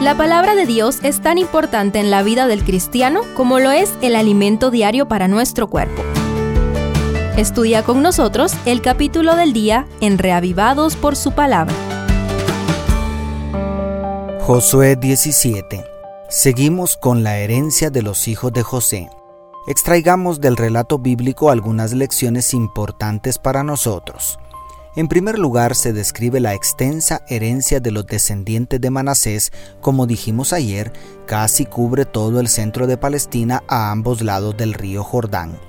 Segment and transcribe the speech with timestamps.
[0.00, 3.94] La palabra de Dios es tan importante en la vida del cristiano como lo es
[4.02, 6.02] el alimento diario para nuestro cuerpo.
[7.38, 11.74] Estudia con nosotros el capítulo del día en Reavivados por su palabra.
[14.42, 15.82] Josué 17.
[16.28, 19.08] Seguimos con la herencia de los hijos de José.
[19.66, 24.38] Extraigamos del relato bíblico algunas lecciones importantes para nosotros.
[24.96, 29.52] En primer lugar, se describe la extensa herencia de los descendientes de Manasés,
[29.82, 30.90] como dijimos ayer,
[31.26, 35.60] casi cubre todo el centro de Palestina a ambos lados del río Jordán.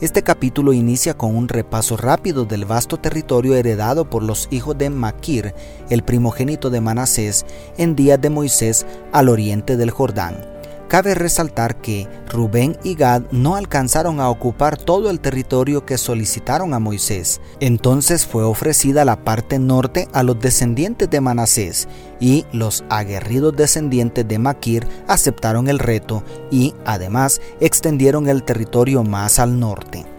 [0.00, 4.88] Este capítulo inicia con un repaso rápido del vasto territorio heredado por los hijos de
[4.88, 5.54] Maquir,
[5.90, 7.44] el primogénito de Manasés,
[7.76, 10.51] en días de Moisés al oriente del Jordán.
[10.92, 16.74] Cabe resaltar que Rubén y Gad no alcanzaron a ocupar todo el territorio que solicitaron
[16.74, 17.40] a Moisés.
[17.60, 21.88] Entonces fue ofrecida la parte norte a los descendientes de Manasés
[22.20, 29.38] y los aguerridos descendientes de Maquir aceptaron el reto y además extendieron el territorio más
[29.38, 30.11] al norte.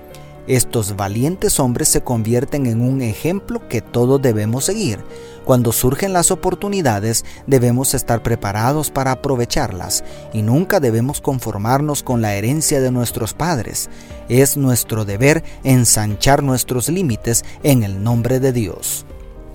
[0.48, 5.00] Estos valientes hombres se convierten en un ejemplo que todos debemos seguir.
[5.46, 12.36] Cuando surgen las oportunidades debemos estar preparados para aprovecharlas y nunca debemos conformarnos con la
[12.36, 13.90] herencia de nuestros padres.
[14.28, 19.06] Es nuestro deber ensanchar nuestros límites en el nombre de Dios.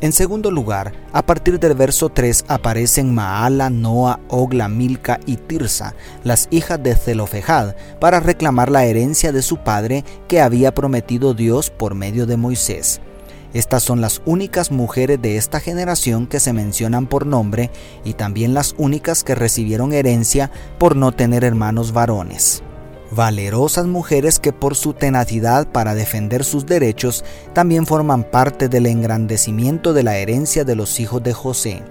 [0.00, 5.96] En segundo lugar, a partir del verso 3 aparecen Maala, Noa, Ogla, Milca y Tirsa,
[6.22, 11.70] las hijas de Zelofejad, para reclamar la herencia de su padre que había prometido Dios
[11.70, 13.00] por medio de Moisés.
[13.52, 17.72] Estas son las únicas mujeres de esta generación que se mencionan por nombre
[18.04, 22.62] y también las únicas que recibieron herencia por no tener hermanos varones
[23.18, 29.92] valerosas mujeres que por su tenacidad para defender sus derechos también forman parte del engrandecimiento
[29.92, 31.82] de la herencia de los hijos de José.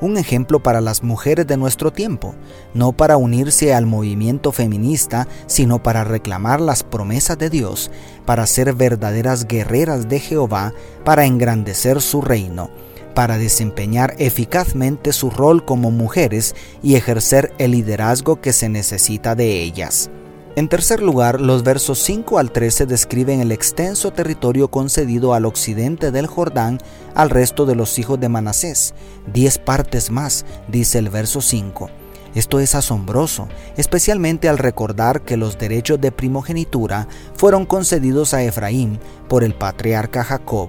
[0.00, 2.34] Un ejemplo para las mujeres de nuestro tiempo,
[2.72, 7.90] no para unirse al movimiento feminista, sino para reclamar las promesas de Dios,
[8.24, 10.72] para ser verdaderas guerreras de Jehová,
[11.04, 12.70] para engrandecer su reino
[13.14, 19.60] para desempeñar eficazmente su rol como mujeres y ejercer el liderazgo que se necesita de
[19.60, 20.08] ellas.
[20.54, 26.10] En tercer lugar, los versos 5 al 13 describen el extenso territorio concedido al occidente
[26.10, 26.76] del Jordán
[27.14, 28.92] al resto de los hijos de Manasés,
[29.32, 31.88] diez partes más, dice el verso 5.
[32.34, 33.48] Esto es asombroso,
[33.78, 38.98] especialmente al recordar que los derechos de primogenitura fueron concedidos a Efraín
[39.30, 40.68] por el patriarca Jacob.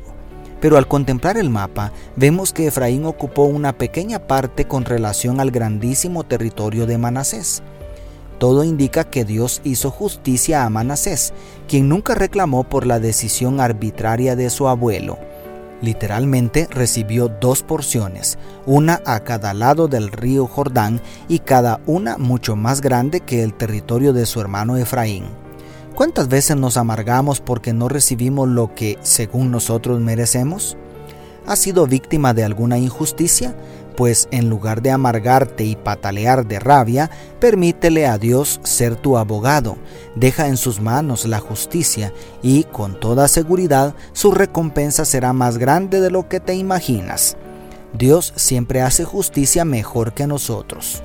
[0.62, 5.52] Pero al contemplar el mapa, vemos que Efraín ocupó una pequeña parte con relación al
[5.52, 7.62] grandísimo territorio de Manasés.
[8.44, 11.32] Todo indica que Dios hizo justicia a Manasés,
[11.66, 15.18] quien nunca reclamó por la decisión arbitraria de su abuelo.
[15.82, 21.00] Literalmente recibió dos porciones, una a cada lado del río Jordán
[21.30, 25.24] y cada una mucho más grande que el territorio de su hermano Efraín.
[25.96, 30.76] ¿Cuántas veces nos amargamos porque no recibimos lo que, según nosotros, merecemos?
[31.46, 33.56] ¿Has sido víctima de alguna injusticia?
[33.96, 37.10] Pues en lugar de amargarte y patalear de rabia,
[37.40, 39.78] permítele a Dios ser tu abogado,
[40.16, 46.02] deja en sus manos la justicia y con toda seguridad su recompensa será más grande
[46.02, 47.38] de lo que te imaginas.
[47.94, 51.04] Dios siempre hace justicia mejor que nosotros.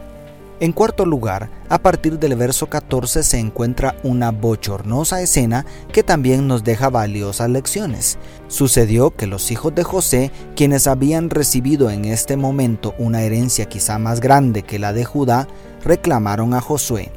[0.60, 6.48] En cuarto lugar, a partir del verso 14 se encuentra una bochornosa escena que también
[6.48, 8.18] nos deja valiosas lecciones.
[8.48, 14.00] Sucedió que los hijos de José, quienes habían recibido en este momento una herencia quizá
[14.00, 15.46] más grande que la de Judá,
[15.84, 17.12] reclamaron a Josué.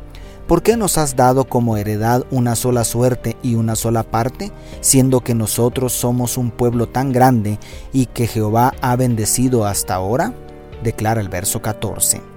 [0.47, 5.21] ¿Por qué nos has dado como heredad una sola suerte y una sola parte, siendo
[5.21, 7.57] que nosotros somos un pueblo tan grande
[7.91, 10.35] y que Jehová ha bendecido hasta ahora?
[10.83, 12.30] Declara el verso 14.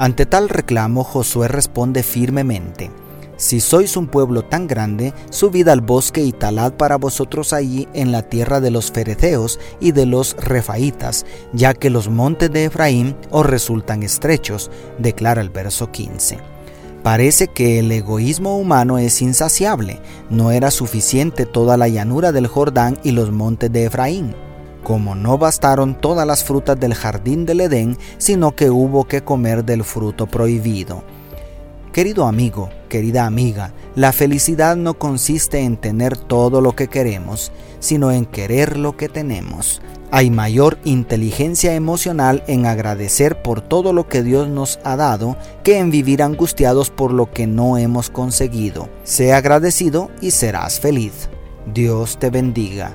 [0.00, 2.90] Ante tal reclamo, Josué responde firmemente,
[3.36, 8.10] Si sois un pueblo tan grande, subid al bosque y talad para vosotros allí en
[8.10, 13.14] la tierra de los fereceos y de los refaitas, ya que los montes de Efraín
[13.30, 16.38] os resultan estrechos, declara el verso 15.
[17.02, 22.98] Parece que el egoísmo humano es insaciable, no era suficiente toda la llanura del Jordán
[23.04, 24.34] y los montes de Efraín
[24.82, 29.64] como no bastaron todas las frutas del jardín del Edén, sino que hubo que comer
[29.64, 31.02] del fruto prohibido.
[31.92, 37.50] Querido amigo, querida amiga, la felicidad no consiste en tener todo lo que queremos,
[37.80, 39.82] sino en querer lo que tenemos.
[40.12, 45.78] Hay mayor inteligencia emocional en agradecer por todo lo que Dios nos ha dado que
[45.78, 48.88] en vivir angustiados por lo que no hemos conseguido.
[49.02, 51.28] Sé agradecido y serás feliz.
[51.72, 52.94] Dios te bendiga